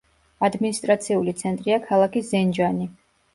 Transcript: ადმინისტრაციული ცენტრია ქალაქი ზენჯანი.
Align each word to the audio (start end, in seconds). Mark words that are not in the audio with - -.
ადმინისტრაციული 0.47 1.35
ცენტრია 1.41 1.79
ქალაქი 1.85 2.25
ზენჯანი. 2.31 2.89